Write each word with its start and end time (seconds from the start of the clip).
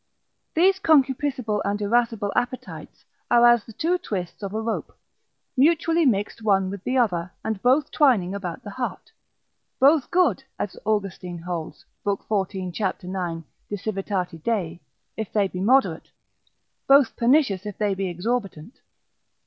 These 0.55 0.79
concupiscible 0.79 1.61
and 1.63 1.79
irascible 1.79 2.33
appetites 2.35 3.05
are 3.29 3.45
as 3.45 3.63
the 3.65 3.71
two 3.73 3.99
twists 3.99 4.41
of 4.41 4.51
a 4.51 4.59
rope, 4.59 4.97
mutually 5.55 6.07
mixed 6.07 6.41
one 6.41 6.71
with 6.71 6.83
the 6.83 6.97
other, 6.97 7.31
and 7.45 7.61
both 7.61 7.91
twining 7.91 8.33
about 8.33 8.63
the 8.63 8.71
heart: 8.71 9.11
both 9.79 10.09
good, 10.09 10.43
as 10.57 10.75
Austin, 10.85 11.37
holds, 11.37 11.85
l. 12.03 12.15
14. 12.15 12.73
c. 12.73 12.83
9. 13.03 13.43
de 13.69 13.77
civ. 13.77 14.03
Dei, 14.43 14.81
if 15.15 15.31
they 15.31 15.47
be 15.47 15.59
moderate; 15.59 16.09
both 16.87 17.15
pernicious 17.15 17.67
if 17.67 17.77
they 17.77 17.93
be 17.93 18.07
exorbitant. 18.07 18.79